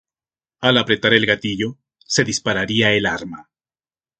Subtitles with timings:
[0.61, 3.51] Al apretar el gatillo se dispararía el arma.